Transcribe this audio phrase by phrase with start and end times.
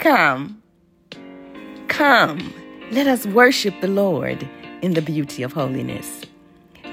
[0.00, 0.62] Come,
[1.88, 2.54] come,
[2.90, 4.48] let us worship the Lord
[4.80, 6.22] in the beauty of holiness.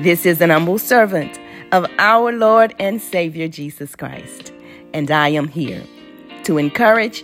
[0.02, 1.40] This is an humble servant
[1.72, 4.52] of our Lord and Savior Jesus Christ,
[4.94, 5.82] and I am here
[6.44, 7.24] to encourage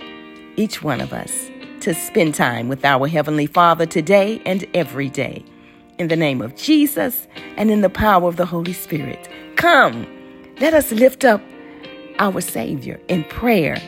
[0.56, 1.52] each one of us
[1.82, 5.44] to spend time with our Heavenly Father today and every day.
[6.00, 7.28] In the name of Jesus
[7.58, 9.28] and in the power of the Holy Spirit,
[9.58, 10.08] come,
[10.62, 11.42] let us lift up
[12.20, 13.82] our Savior in prayer,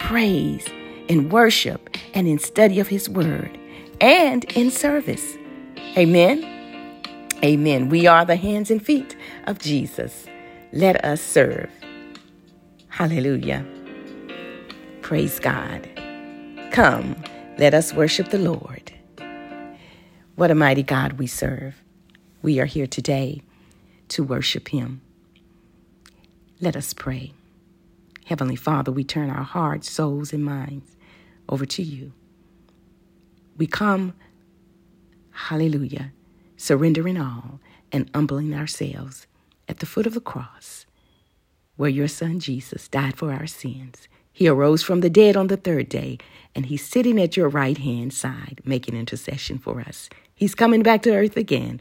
[0.00, 0.66] praise,
[1.08, 3.58] in worship, and in study of His Word,
[4.00, 5.36] and in service.
[5.96, 6.44] Amen.
[7.44, 7.88] Amen.
[7.88, 10.26] We are the hands and feet of Jesus.
[10.72, 11.70] Let us serve.
[12.88, 13.64] Hallelujah.
[15.02, 15.88] Praise God.
[16.72, 17.16] Come.
[17.58, 18.92] Let us worship the Lord.
[20.34, 21.82] What a mighty God we serve.
[22.42, 23.42] We are here today
[24.08, 25.00] to worship Him.
[26.60, 27.32] Let us pray.
[28.26, 30.95] Heavenly Father, we turn our hearts, souls, and minds
[31.48, 32.12] over to you.
[33.56, 34.14] We come,
[35.30, 36.12] hallelujah,
[36.56, 37.60] surrendering all
[37.92, 39.26] and humbling ourselves
[39.68, 40.86] at the foot of the cross
[41.76, 45.56] where your Son Jesus died for our sins he arose from the dead on the
[45.56, 46.18] third day,
[46.54, 50.10] and he's sitting at your right hand side, making intercession for us.
[50.34, 51.80] He's coming back to earth again.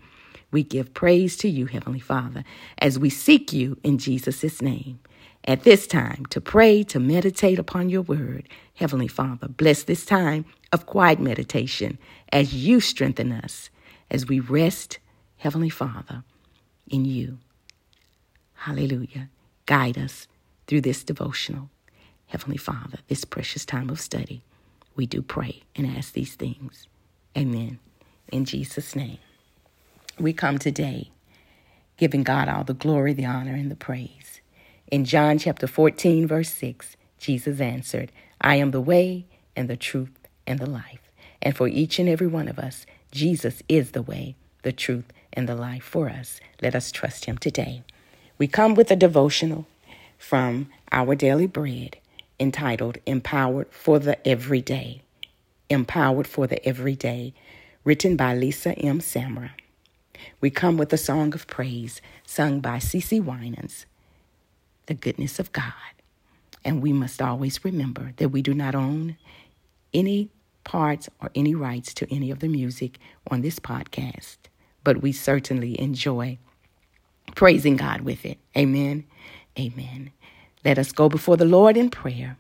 [0.52, 2.46] We give praise to you, Heavenly Father,
[2.78, 5.02] as we seek you in Jesus' name.
[5.46, 8.50] At this time, to pray, to meditate upon your word.
[8.76, 12.00] Heavenly Father, bless this time of quiet meditation
[12.32, 13.70] as you strengthen us,
[14.10, 14.98] as we rest,
[15.38, 16.24] Heavenly Father,
[16.88, 17.38] in you.
[18.56, 19.30] Hallelujah.
[19.68, 20.28] Guide us
[20.66, 21.70] through this devotional.
[22.28, 24.44] Heavenly Father, this precious time of study,
[24.96, 26.88] we do pray and ask these things.
[27.38, 27.78] Amen.
[28.32, 29.20] In Jesus' name.
[30.20, 31.12] We come today
[31.98, 34.42] giving God all the glory, the honor, and the praise.
[34.92, 40.28] In John chapter 14, verse 6, Jesus answered, I am the way and the truth
[40.46, 41.12] and the life.
[41.42, 45.50] And for each and every one of us, Jesus is the way, the truth, and
[45.50, 46.40] the life for us.
[46.62, 47.82] Let us trust him today.
[48.38, 49.66] We come with a devotional
[50.20, 51.98] from our daily bread
[52.40, 55.02] entitled Empowered for the Everyday.
[55.68, 57.34] Empowered for the Everyday,
[57.84, 59.00] written by Lisa M.
[59.00, 59.50] Samra.
[60.42, 63.86] We come with a song of praise sung by CeCe Winans,
[64.88, 65.74] The Goodness of God.
[66.64, 69.18] And we must always remember that we do not own
[69.94, 70.30] any
[70.64, 72.98] parts or any rights to any of the music
[73.30, 74.38] on this podcast,
[74.84, 76.38] but we certainly enjoy
[77.36, 78.40] praising God with it.
[78.58, 79.06] Amen.
[79.58, 80.12] Amen.
[80.64, 82.38] Let us go before the Lord in prayer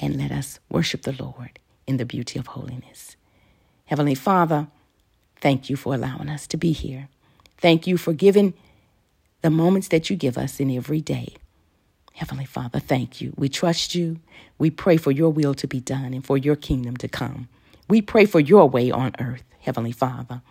[0.00, 3.16] and let us worship the Lord in the beauty of holiness.
[3.86, 4.68] Heavenly Father,
[5.40, 7.08] thank you for allowing us to be here.
[7.58, 8.54] Thank you for giving
[9.42, 11.34] the moments that you give us in every day.
[12.14, 13.32] Heavenly Father, thank you.
[13.36, 14.18] We trust you.
[14.58, 17.48] We pray for your will to be done and for your kingdom to come.
[17.88, 20.42] We pray for your way on earth, Heavenly Father.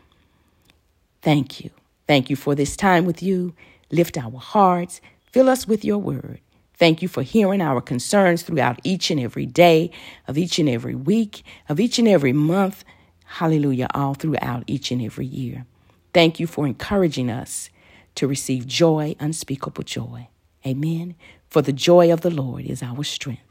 [1.22, 1.72] Thank you.
[2.08, 3.54] Thank you for this time with you.
[3.92, 5.02] Lift our hearts.
[5.32, 6.40] Fill us with your word.
[6.76, 9.92] Thank you for hearing our concerns throughout each and every day
[10.28, 12.86] of each and every week, of each and every month.
[13.26, 15.66] Hallelujah, all throughout each and every year.
[16.14, 17.70] Thank you for encouraging us
[18.18, 20.28] to receive joy, unspeakable joy.
[20.66, 21.16] Amen.
[21.50, 23.42] For the joy of the Lord is our strength.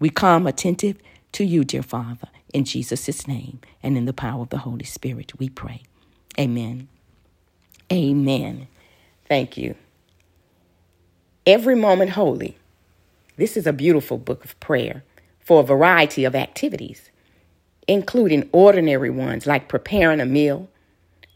[0.00, 0.96] We come attentive
[1.32, 5.38] to you, dear Father, in Jesus' name and in the power of the Holy Spirit,
[5.38, 5.82] we pray.
[6.38, 6.88] Amen.
[7.92, 8.68] Amen.
[9.28, 9.74] Thank you.
[11.46, 12.56] Every moment holy
[13.36, 15.04] this is a beautiful book of prayer
[15.40, 17.10] for a variety of activities,
[17.88, 20.68] including ordinary ones like preparing a meal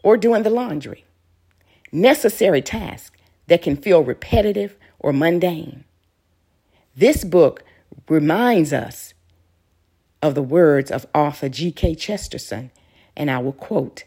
[0.03, 1.03] or doing the laundry,
[1.91, 3.17] necessary tasks
[3.47, 5.83] that can feel repetitive or mundane.
[6.95, 7.63] This book
[8.09, 9.13] reminds us
[10.21, 11.95] of the words of author G.K.
[11.95, 12.71] Chesterton,
[13.15, 14.03] and I will quote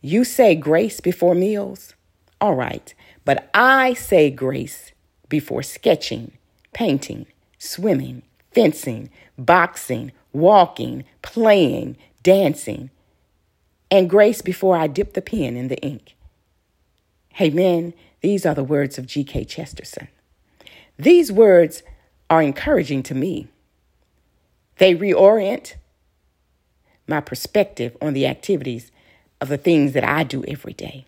[0.00, 1.94] You say grace before meals?
[2.40, 2.92] All right,
[3.24, 4.92] but I say grace
[5.28, 6.32] before sketching
[6.72, 7.26] painting,
[7.58, 8.22] swimming,
[8.52, 12.90] fencing, boxing, walking, playing, dancing,
[13.90, 16.16] and grace before I dip the pen in the ink.
[17.40, 17.94] Amen.
[18.20, 19.44] These are the words of G.K.
[19.44, 20.08] Chesterton.
[20.98, 21.82] These words
[22.28, 23.48] are encouraging to me.
[24.76, 25.74] They reorient
[27.06, 28.92] my perspective on the activities
[29.40, 31.06] of the things that I do every day.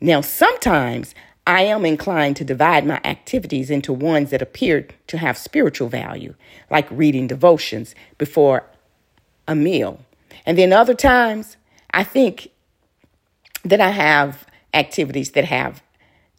[0.00, 1.14] Now, sometimes
[1.46, 6.34] I am inclined to divide my activities into ones that appear to have spiritual value,
[6.70, 8.64] like reading devotions before
[9.46, 10.00] a meal.
[10.44, 11.56] And then other times,
[11.92, 12.50] I think
[13.64, 14.44] that I have
[14.76, 15.82] activities that have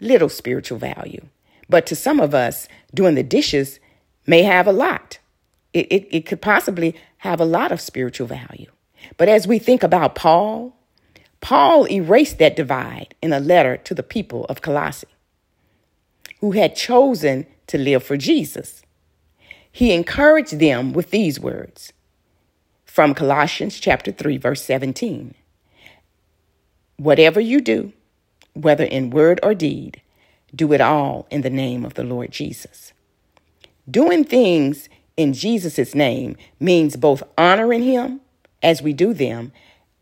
[0.02, 1.26] little spiritual value.
[1.70, 3.80] But to some of us, doing the dishes
[4.28, 5.20] may have a lot
[5.74, 8.72] It, it, it could possibly have a lot of spiritual value.
[9.18, 10.76] But as we think about Paul,
[11.42, 15.08] Paul erased that divide in a letter to the people of Colossae
[16.42, 18.84] who had chosen to live for Jesus.
[19.72, 21.94] He encouraged them with these words
[22.86, 25.36] from Colossians chapter 3 verse 17.
[26.98, 27.94] Whatever you do,
[28.62, 30.02] whether in word or deed,
[30.56, 32.94] do it all in the name of the Lord Jesus.
[33.90, 38.22] Doing things in Jesus' name means both honoring him
[38.62, 39.52] as we do them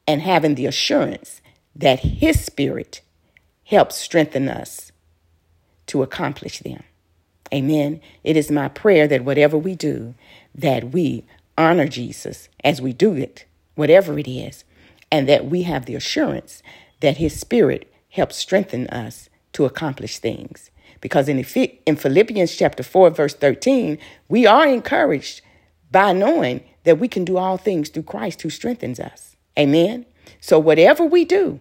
[0.07, 1.41] and having the assurance
[1.75, 3.01] that his spirit
[3.65, 4.91] helps strengthen us
[5.87, 6.83] to accomplish them.
[7.53, 8.01] Amen.
[8.23, 10.15] It is my prayer that whatever we do,
[10.53, 11.25] that we
[11.57, 14.63] honor Jesus as we do it, whatever it is,
[15.11, 16.63] and that we have the assurance
[17.01, 20.71] that his spirit helps strengthen us to accomplish things.
[21.01, 21.37] Because in,
[21.85, 23.97] in Philippians chapter 4, verse 13,
[24.29, 25.41] we are encouraged
[25.91, 29.35] by knowing that we can do all things through Christ who strengthens us.
[29.59, 30.05] Amen.
[30.39, 31.59] So, whatever we do,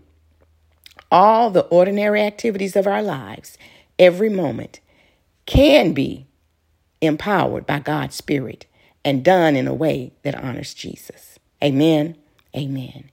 [1.11, 3.59] all the ordinary activities of our lives,
[3.99, 4.81] every moment,
[5.47, 6.27] can be
[7.01, 8.67] empowered by God's Spirit
[9.05, 11.39] and done in a way that honors Jesus.
[11.63, 12.17] Amen.
[12.57, 13.11] Amen.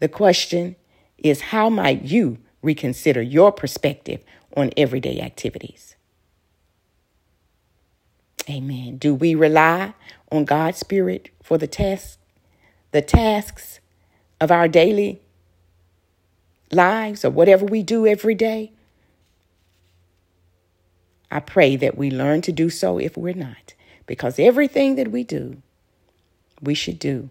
[0.00, 0.76] The question
[1.18, 4.22] is how might you reconsider your perspective
[4.56, 5.96] on everyday activities?
[8.48, 8.96] Amen.
[8.96, 9.94] Do we rely
[10.32, 12.18] on God's Spirit for the tasks,
[12.90, 13.80] the tasks
[14.40, 15.20] of our daily
[16.72, 18.72] lives or whatever we do every day?
[21.30, 23.74] I pray that we learn to do so if we're not,
[24.06, 25.62] because everything that we do,
[26.60, 27.30] we should do.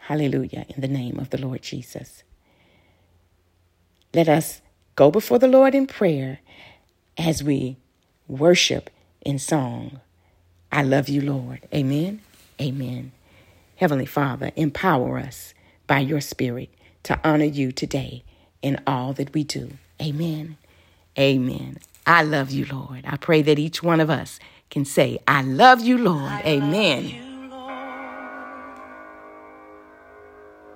[0.00, 2.24] Hallelujah, in the name of the Lord Jesus.
[4.14, 4.60] Let us
[4.94, 6.38] go before the Lord in prayer
[7.18, 7.76] as we
[8.28, 8.88] worship
[9.22, 10.00] in song.
[10.70, 11.60] I love you, Lord.
[11.74, 12.20] Amen.
[12.60, 13.12] Amen.
[13.76, 15.52] Heavenly Father, empower us
[15.88, 16.70] by your Spirit
[17.02, 18.22] to honor you today
[18.62, 19.72] in all that we do.
[20.00, 20.56] Amen.
[21.18, 21.78] Amen.
[22.06, 23.04] I love you, Lord.
[23.06, 24.38] I pray that each one of us
[24.70, 26.30] can say, I love you, Lord.
[26.30, 27.04] I Amen.
[27.04, 28.78] You, Lord,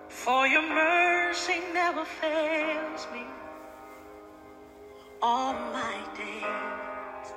[0.08, 3.27] for your mercy never fails me.
[5.20, 7.32] All my days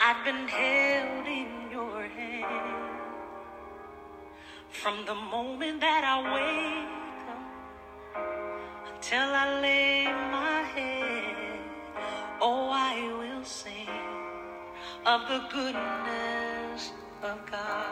[0.00, 3.02] I've been held in your hand.
[4.70, 11.60] From the moment that I wake up until I lay my head,
[12.40, 13.88] oh, I will sing
[15.04, 16.92] of the goodness
[17.22, 17.85] of God.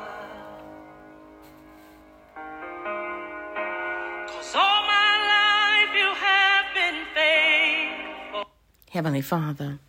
[8.95, 9.81] Heavenly Father,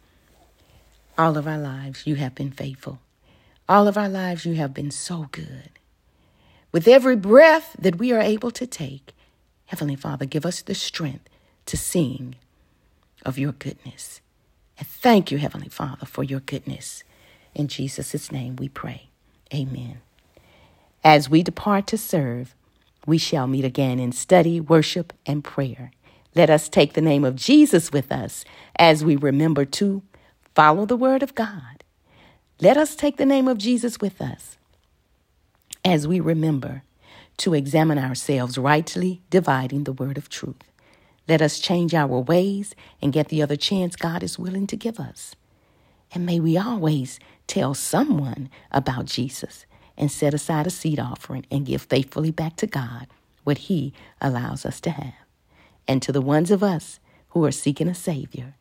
[1.15, 3.01] all of our lives you have been faithful.
[3.69, 5.69] All of our lives you have been so good.
[6.71, 9.13] With every breath that we are able to take,
[9.67, 11.29] Heavenly Father, give us the strength
[11.67, 12.33] to sing
[13.23, 14.21] of your goodness.
[14.79, 17.03] And thank you, Heavenly Father, for your goodness.
[17.53, 19.09] In Jesus' name we pray.
[19.53, 19.99] Amen.
[21.03, 22.55] As we depart to serve,
[23.05, 25.91] we shall meet again in study, worship, and prayer.
[26.35, 28.43] Let us take the name of Jesus with us
[28.77, 30.03] as we remember to
[30.53, 31.83] follow the word of God.
[32.59, 34.57] Let us take the name of Jesus with us
[35.85, 36.83] as we remember
[37.37, 40.61] to examine ourselves rightly dividing the word of truth.
[41.27, 44.99] Let us change our ways and get the other chance God is willing to give
[44.99, 45.35] us.
[46.13, 49.65] And may we always tell someone about Jesus
[49.97, 53.07] and set aside a seed offering and give faithfully back to God
[53.43, 55.24] what He allows us to have.
[55.87, 56.99] And to the ones of us
[57.29, 58.55] who are seeking a Savior,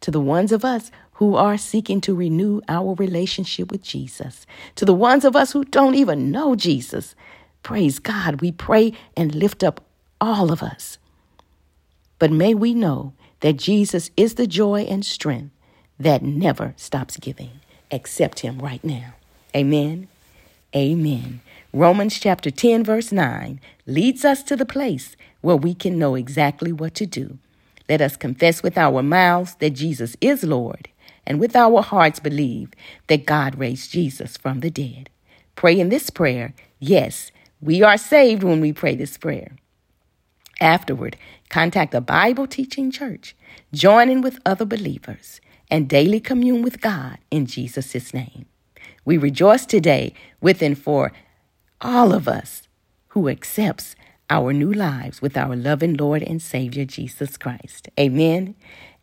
[0.00, 4.84] to the ones of us who are seeking to renew our relationship with Jesus, to
[4.84, 7.14] the ones of us who don't even know Jesus,
[7.62, 9.84] praise God, we pray and lift up
[10.20, 10.98] all of us
[12.18, 15.52] but may we know that Jesus is the joy and strength
[15.98, 17.60] that never stops giving.
[17.90, 19.14] Accept him right now.
[19.54, 20.08] Amen.
[20.76, 21.40] Amen.
[21.72, 26.72] Romans chapter 10, verse 9 leads us to the place where we can know exactly
[26.72, 27.38] what to do.
[27.88, 30.88] Let us confess with our mouths that Jesus is Lord,
[31.26, 32.70] and with our hearts believe
[33.06, 35.10] that God raised Jesus from the dead.
[35.54, 36.54] Pray in this prayer.
[36.80, 39.52] Yes, we are saved when we pray this prayer.
[40.60, 41.16] Afterward,
[41.50, 43.36] contact a Bible teaching church,
[43.72, 45.40] join in with other believers,
[45.70, 48.46] and daily commune with God in Jesus' name.
[49.04, 51.12] We rejoice today with and for
[51.80, 52.68] all of us
[53.08, 53.94] who accepts
[54.30, 57.88] our new lives with our loving Lord and Savior Jesus Christ.
[58.00, 58.54] Amen.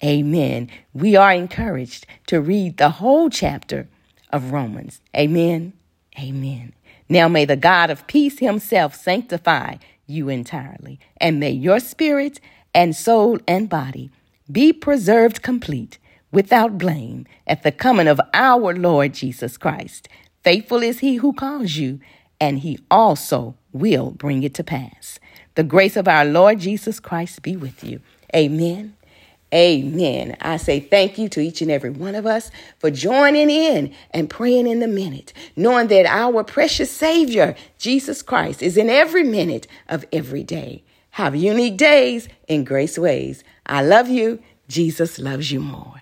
[0.04, 0.70] Amen.
[0.94, 3.88] We are encouraged to read the whole chapter
[4.32, 5.02] of Romans.
[5.16, 5.74] Amen.
[6.20, 6.74] Amen.
[7.08, 9.76] Now may the God of peace himself sanctify
[10.08, 12.40] you entirely, and may your spirit
[12.74, 14.10] and soul and body
[14.52, 15.98] be preserved complete
[16.32, 20.08] without blame at the coming of our Lord Jesus Christ.
[20.44, 22.00] Faithful is he who calls you,
[22.40, 25.20] and he also will bring it to pass.
[25.56, 28.00] The grace of our Lord Jesus Christ be with you.
[28.36, 28.96] Amen.
[29.54, 30.38] Amen.
[30.40, 34.30] I say thank you to each and every one of us for joining in and
[34.30, 39.68] praying in the minute, knowing that our precious Savior, Jesus Christ, is in every minute
[39.90, 40.84] of every day.
[41.12, 43.44] Have unique days in grace ways.
[43.66, 44.40] I love you.
[44.70, 46.02] Jesus loves you more.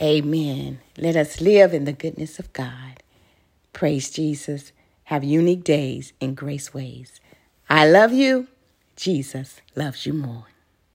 [0.00, 0.80] Amen.
[0.98, 3.02] Let us live in the goodness of God.
[3.72, 4.72] Praise Jesus.
[5.04, 7.20] Have unique days in grace ways.
[7.70, 8.48] I love you.
[8.96, 10.46] Jesus loves you more.